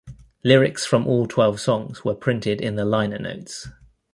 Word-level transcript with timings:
Lyrics 0.43 0.83
from 0.83 1.05
all 1.05 1.27
twelve 1.27 1.59
songs 1.59 2.03
were 2.03 2.15
printed 2.15 2.59
in 2.59 2.75
the 2.75 2.85
liner 2.85 3.19
notes. 3.19 3.67